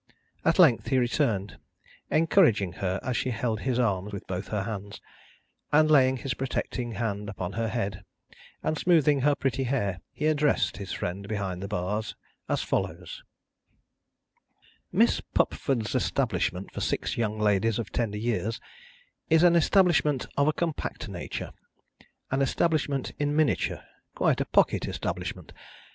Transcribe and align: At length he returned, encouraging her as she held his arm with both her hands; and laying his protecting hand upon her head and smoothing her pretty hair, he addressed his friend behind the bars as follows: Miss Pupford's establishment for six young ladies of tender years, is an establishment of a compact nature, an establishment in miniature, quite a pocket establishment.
At 0.43 0.57
length 0.57 0.87
he 0.87 0.97
returned, 0.97 1.59
encouraging 2.09 2.73
her 2.81 2.99
as 3.03 3.15
she 3.15 3.29
held 3.29 3.59
his 3.59 3.77
arm 3.77 4.05
with 4.05 4.25
both 4.25 4.47
her 4.47 4.63
hands; 4.63 4.99
and 5.71 5.91
laying 5.91 6.17
his 6.17 6.33
protecting 6.33 6.93
hand 6.93 7.29
upon 7.29 7.51
her 7.53 7.67
head 7.67 8.03
and 8.63 8.79
smoothing 8.79 9.19
her 9.19 9.35
pretty 9.35 9.65
hair, 9.65 9.99
he 10.11 10.25
addressed 10.25 10.77
his 10.77 10.91
friend 10.91 11.27
behind 11.27 11.61
the 11.61 11.67
bars 11.67 12.15
as 12.49 12.63
follows: 12.63 13.21
Miss 14.91 15.21
Pupford's 15.35 15.93
establishment 15.93 16.71
for 16.71 16.81
six 16.81 17.15
young 17.15 17.39
ladies 17.39 17.77
of 17.77 17.91
tender 17.91 18.17
years, 18.17 18.59
is 19.29 19.43
an 19.43 19.55
establishment 19.55 20.25
of 20.35 20.47
a 20.47 20.53
compact 20.53 21.09
nature, 21.09 21.51
an 22.31 22.41
establishment 22.41 23.11
in 23.19 23.35
miniature, 23.35 23.83
quite 24.15 24.41
a 24.41 24.45
pocket 24.45 24.87
establishment. 24.87 25.53